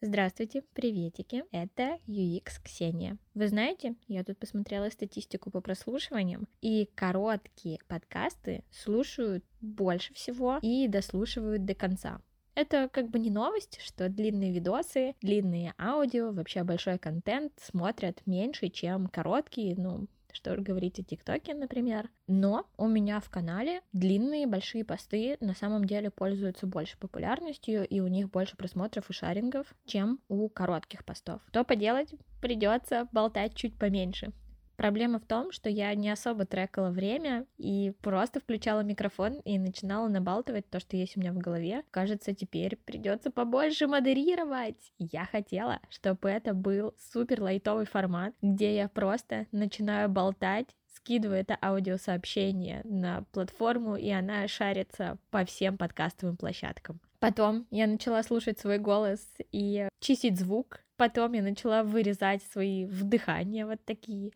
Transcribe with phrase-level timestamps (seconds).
[0.00, 3.18] Здравствуйте, приветики, это UX Ксения.
[3.34, 10.86] Вы знаете, я тут посмотрела статистику по прослушиваниям, и короткие подкасты слушают больше всего и
[10.86, 12.20] дослушивают до конца.
[12.54, 18.68] Это как бы не новость, что длинные видосы, длинные аудио, вообще большой контент смотрят меньше,
[18.68, 20.06] чем короткие, ну,
[20.38, 22.10] что говорить о ТикТоке, например.
[22.28, 27.98] Но у меня в канале длинные большие посты на самом деле пользуются больше популярностью, и
[27.98, 31.42] у них больше просмотров и шарингов, чем у коротких постов.
[31.48, 32.14] Что поделать?
[32.40, 34.32] Придется болтать чуть поменьше.
[34.78, 40.06] Проблема в том, что я не особо трекала время и просто включала микрофон и начинала
[40.06, 41.82] набалтывать то, что есть у меня в голове.
[41.90, 44.92] Кажется, теперь придется побольше модерировать.
[45.00, 50.68] Я хотела, чтобы это был супер лайтовый формат, где я просто начинаю болтать
[50.98, 57.00] скидываю это аудиосообщение на платформу, и она шарится по всем подкастовым площадкам.
[57.20, 60.80] Потом я начала слушать свой голос и чистить звук.
[60.96, 64.32] Потом я начала вырезать свои вдыхания вот такие.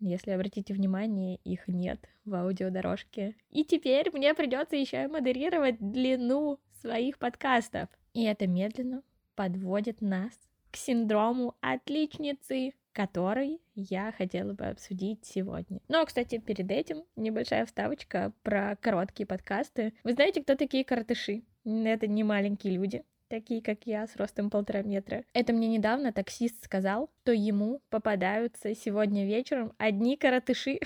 [0.00, 3.34] Если обратите внимание, их нет в аудиодорожке.
[3.50, 7.88] И теперь мне придется еще и модерировать длину своих подкастов.
[8.12, 9.02] И это медленно
[9.34, 10.32] подводит нас
[10.70, 15.80] к синдрому отличницы, который я хотела бы обсудить сегодня.
[15.88, 19.92] Но, кстати, перед этим небольшая вставочка про короткие подкасты.
[20.04, 21.42] Вы знаете, кто такие коротыши?
[21.64, 25.24] Это не маленькие люди такие как я, с ростом полтора метра.
[25.32, 30.78] Это мне недавно таксист сказал, что ему попадаются сегодня вечером одни коротыши.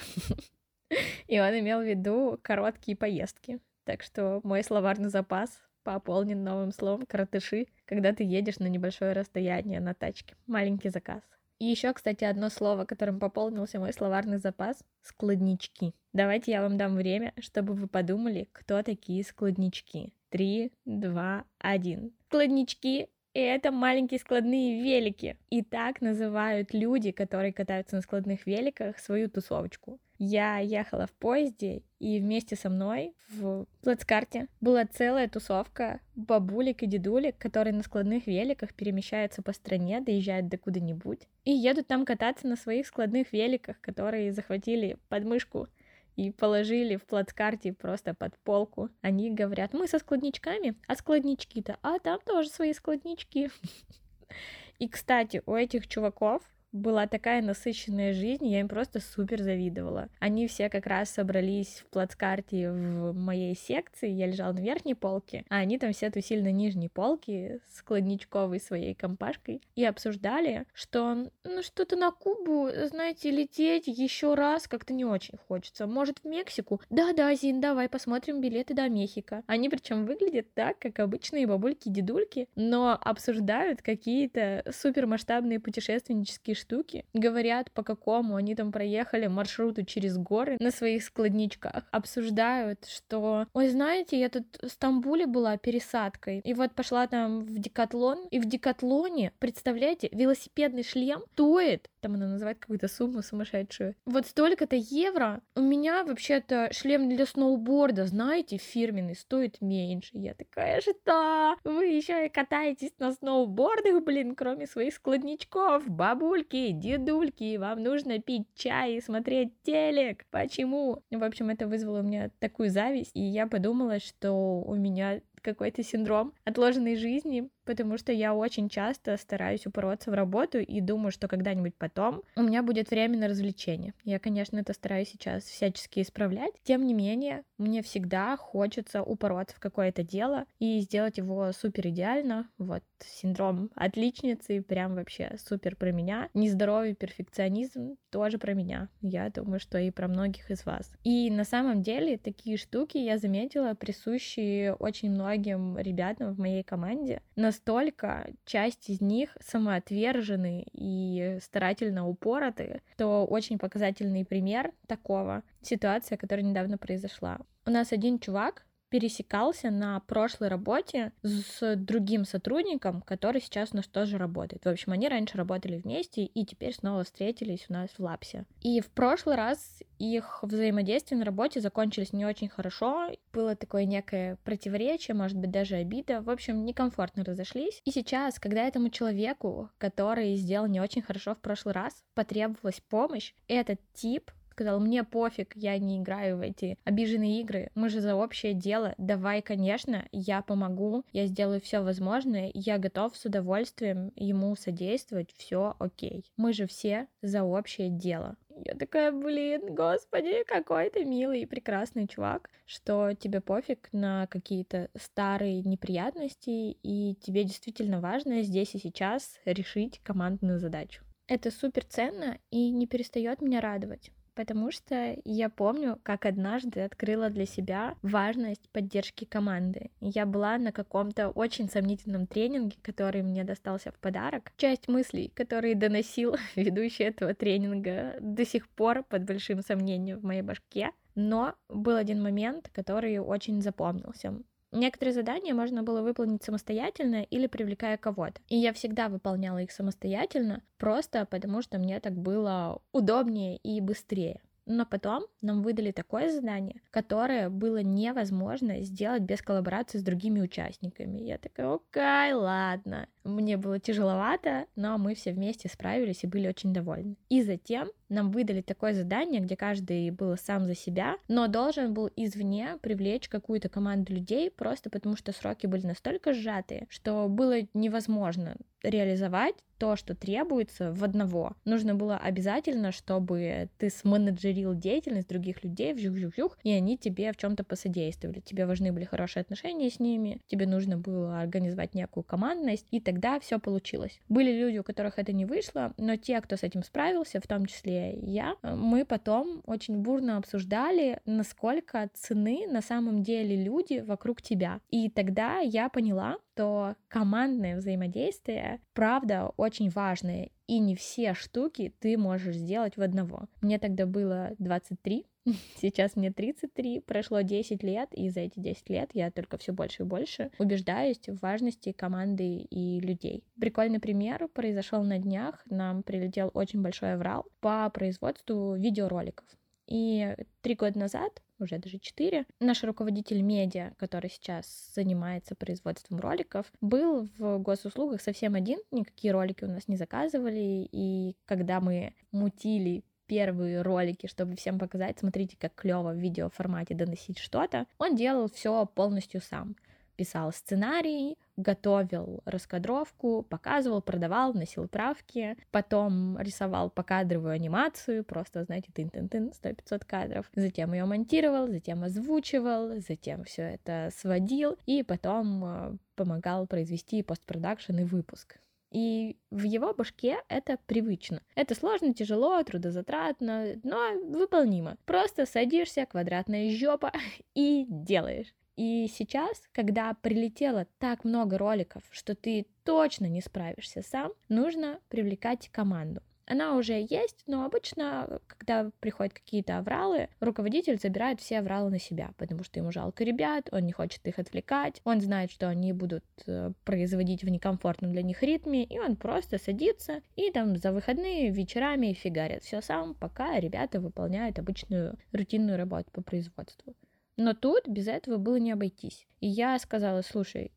[1.27, 3.61] И он имел в виду короткие поездки.
[3.84, 9.81] Так что мой словарный запас пополнен новым словом коротыши, когда ты едешь на небольшое расстояние
[9.81, 10.34] на тачке.
[10.47, 11.22] Маленький заказ.
[11.59, 15.92] И еще, кстати, одно слово, которым пополнился мой словарный запас— складнички.
[16.12, 20.12] Давайте я вам дам время, чтобы вы подумали, кто такие складнички.
[20.31, 22.12] Три, два, один.
[22.28, 25.37] Складнички и это маленькие складные велики.
[25.50, 30.00] И так называют люди, которые катаются на складных великах, свою тусовочку.
[30.19, 36.87] Я ехала в поезде, и вместе со мной в плацкарте была целая тусовка бабулек и
[36.87, 42.49] дедулек, которые на складных великах перемещаются по стране, доезжают до куда-нибудь, и едут там кататься
[42.49, 45.69] на своих складных великах, которые захватили подмышку
[46.17, 48.91] и положили в плацкарте просто под полку.
[49.03, 53.51] Они говорят, мы со складничками, а складнички-то, а там тоже свои складнички.
[54.81, 56.43] И, кстати, у этих чуваков
[56.73, 60.09] была такая насыщенная жизнь, я им просто супер завидовала.
[60.21, 65.45] Они все как раз собрались в плацкарте в моей секции, я лежала на верхней полке,
[65.49, 71.31] а они там все тусили на нижней полке с кладничковой своей компашкой и обсуждали, что
[71.45, 75.87] ну что-то на Кубу, знаете, лететь еще раз как-то не очень хочется.
[75.87, 76.81] Может, в Мексику?
[76.91, 79.43] Да-да, Зин, давай посмотрим билеты до Мехико.
[79.47, 87.83] Они причем выглядят так, как обычные бабульки-дедульки, но обсуждают какие-то супермасштабные путешественнические штуки, говорят, по
[87.83, 94.29] какому они там проехали маршруту через горы на своих складничках, обсуждают, что, ой, знаете, я
[94.29, 100.09] тут в Стамбуле была пересадкой, и вот пошла там в Декатлон, и в Декатлоне, представляете,
[100.13, 103.94] велосипедный шлем стоит там она называет какую-то сумму сумасшедшую.
[104.06, 105.41] Вот столько-то евро.
[105.54, 110.10] У меня вообще-то шлем для сноуборда, знаете, фирменный, стоит меньше.
[110.12, 111.56] Я такая, что?
[111.64, 118.47] Вы еще и катаетесь на сноубордах, блин, кроме своих складничков, бабульки, дедульки, вам нужно пить
[118.54, 120.25] чай и смотреть телек.
[120.30, 121.03] Почему?
[121.10, 125.82] В общем, это вызвало у меня такую зависть, и я подумала, что у меня какой-то
[125.82, 131.29] синдром отложенной жизни, потому что я очень часто стараюсь упороться в работу и думаю, что
[131.29, 133.93] когда-нибудь потом у меня будет время на развлечения.
[134.05, 136.55] Я, конечно, это стараюсь сейчас всячески исправлять.
[136.62, 142.49] Тем не менее, мне всегда хочется упороться в какое-то дело и сделать его супер идеально.
[142.57, 146.31] Вот синдром отличницы прям вообще супер про меня.
[146.33, 148.89] Нездоровый перфекционизм тоже про меня.
[149.03, 150.91] Я думаю, что и про многих из вас.
[151.05, 157.21] И на самом деле такие штуки я заметила присущие очень многим ребятам в моей команде.
[157.59, 166.47] Настолько часть из них самоотвержены и старательно упороты, что очень показательный пример такого ситуация, которая
[166.47, 167.41] недавно произошла.
[167.66, 173.87] У нас один чувак, пересекался на прошлой работе с другим сотрудником, который сейчас у нас
[173.87, 174.65] тоже работает.
[174.65, 178.45] В общем, они раньше работали вместе и теперь снова встретились у нас в Лапсе.
[178.63, 183.11] И в прошлый раз их взаимодействие на работе закончились не очень хорошо.
[183.33, 186.23] Было такое некое противоречие, может быть, даже обида.
[186.23, 187.81] В общем, некомфортно разошлись.
[187.85, 193.35] И сейчас, когда этому человеку, который сделал не очень хорошо в прошлый раз, потребовалась помощь,
[193.49, 198.16] этот тип сказал, мне пофиг, я не играю в эти обиженные игры, мы же за
[198.16, 204.57] общее дело, давай, конечно, я помогу, я сделаю все возможное, я готов с удовольствием ему
[204.57, 206.25] содействовать, все окей.
[206.37, 208.34] Мы же все за общее дело.
[208.65, 214.91] Я такая, блин, господи, какой ты милый и прекрасный чувак, что тебе пофиг на какие-то
[214.99, 221.04] старые неприятности, и тебе действительно важно здесь и сейчас решить командную задачу.
[221.28, 227.29] Это супер ценно и не перестает меня радовать потому что я помню, как однажды открыла
[227.29, 229.91] для себя важность поддержки команды.
[230.01, 234.53] Я была на каком-то очень сомнительном тренинге, который мне достался в подарок.
[234.57, 240.43] Часть мыслей, которые доносил ведущий этого тренинга, до сих пор под большим сомнением в моей
[240.43, 240.93] башке.
[241.17, 244.41] Но был один момент, который очень запомнился.
[244.70, 248.41] Некоторые задания можно было выполнить самостоятельно или привлекая кого-то.
[248.48, 254.41] И я всегда выполняла их самостоятельно, просто потому что мне так было удобнее и быстрее.
[254.70, 261.20] Но потом нам выдали такое задание, которое было невозможно сделать без коллаборации с другими участниками.
[261.20, 263.09] Я такая, окей, ладно.
[263.25, 267.16] Мне было тяжеловато, но мы все вместе справились и были очень довольны.
[267.30, 272.11] И затем нам выдали такое задание, где каждый был сам за себя, но должен был
[272.16, 278.57] извне привлечь какую-то команду людей, просто потому что сроки были настолько сжатые, что было невозможно
[278.83, 281.55] реализовать то, что требуется в одного.
[281.64, 287.62] Нужно было обязательно, чтобы ты сменеджерил деятельность других людей, вжух-вжух-вжух, и они тебе в чем-то
[287.62, 288.40] посодействовали.
[288.40, 293.38] Тебе важны были хорошие отношения с ними, тебе нужно было организовать некую командность, и тогда
[293.38, 294.21] все получилось.
[294.28, 297.66] Были люди, у которых это не вышло, но те, кто с этим справился, в том
[297.66, 304.42] числе и я, мы потом очень бурно обсуждали, насколько цены на самом деле люди вокруг
[304.42, 304.80] тебя.
[304.90, 312.19] И тогда я поняла, что командное взаимодействие, правда, очень важное, и не все штуки ты
[312.19, 313.49] можешь сделать в одного.
[313.61, 315.25] Мне тогда было 23,
[315.81, 320.02] Сейчас мне 33, прошло 10 лет, и за эти 10 лет я только все больше
[320.02, 323.45] и больше убеждаюсь в важности команды и людей.
[323.61, 325.62] Прикольный пример произошел на днях.
[325.71, 329.47] Нам прилетел очень большой аврал по производству видеороликов.
[329.87, 332.47] И три года назад уже даже четыре.
[332.61, 339.64] Наш руководитель медиа, который сейчас занимается производством роликов, был в госуслугах совсем один, никакие ролики
[339.64, 345.75] у нас не заказывали, и когда мы мутили первые ролики, чтобы всем показать, смотрите, как
[345.75, 349.76] клево в видеоформате доносить что-то, он делал все полностью сам.
[350.16, 359.52] Писал сценарий, готовил раскадровку, показывал, продавал, носил правки, потом рисовал покадровую анимацию, просто, знаете, тын-тын-тын,
[359.62, 366.66] 100-500 кадров, затем ее монтировал, затем озвучивал, затем все это сводил, и потом э, помогал
[366.66, 368.59] произвести постпродакшн и выпуск.
[368.90, 371.43] И в его башке это привычно.
[371.54, 374.97] Это сложно, тяжело, трудозатратно, но выполнимо.
[375.04, 377.12] Просто садишься, квадратная жопа
[377.54, 378.54] и делаешь.
[378.78, 385.69] И сейчас, когда прилетело так много роликов, что ты точно не справишься сам, нужно привлекать
[385.71, 386.23] команду.
[386.47, 392.30] Она уже есть, но обычно, когда приходят какие-то авралы, руководитель забирает все авралы на себя,
[392.38, 396.25] потому что ему жалко ребят, он не хочет их отвлекать, он знает, что они будут
[396.47, 401.50] э, производить в некомфортном для них ритме, и он просто садится и там за выходные
[401.50, 406.95] вечерами фигарит все сам, пока ребята выполняют обычную рутинную работу по производству.
[407.38, 409.26] Но тут без этого было не обойтись.
[409.40, 410.73] И я сказала, слушай,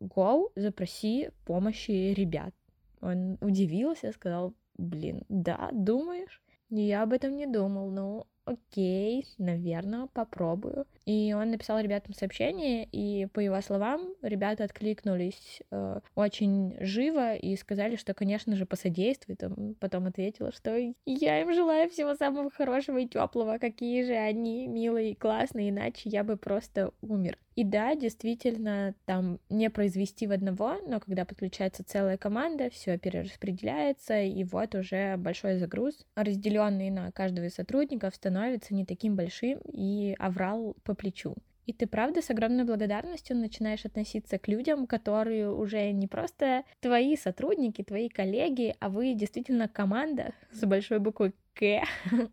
[0.00, 2.54] go, запроси помощи ребят.
[3.00, 6.40] Он удивился, сказал, блин, да, думаешь?
[6.70, 10.86] Я об этом не думал, ну окей, наверное, попробую.
[11.06, 17.56] И он написал ребятам сообщение, и по его словам, ребята откликнулись э, очень живо и
[17.56, 19.42] сказали, что, конечно же, посодействует.
[19.42, 24.66] Он потом ответила, что я им желаю всего самого хорошего и теплого, какие же они
[24.66, 27.38] милые и классные, иначе я бы просто умер.
[27.56, 34.20] И да, действительно, там не произвести в одного, но когда подключается целая команда, все перераспределяется,
[34.20, 40.16] и вот уже большой загруз, разделенный на каждого из сотрудников, становится не таким большим, и
[40.18, 41.36] аврал по плечу.
[41.66, 47.16] И ты правда с огромной благодарностью начинаешь относиться к людям, которые уже не просто твои
[47.16, 51.84] сотрудники, твои коллеги, а вы действительно команда с большой буквы К.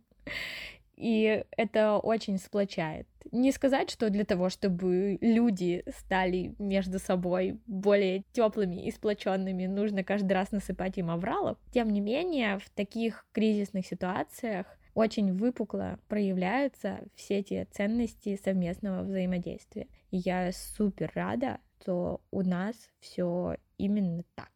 [1.01, 3.08] И это очень сплочает.
[3.31, 10.03] Не сказать, что для того, чтобы люди стали между собой более теплыми и сплоченными, нужно
[10.03, 11.58] каждый раз насыпать им авралов.
[11.74, 19.88] Тем не менее, в таких кризисных ситуациях очень выпукло проявляются все эти ценности совместного взаимодействия.
[20.12, 24.51] И я супер рада, что у нас все именно так.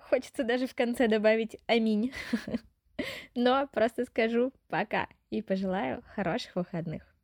[0.00, 2.12] Хочется даже в конце добавить аминь.
[3.36, 5.06] Но просто скажу пока.
[5.30, 7.15] И пожелаю хороших выходных.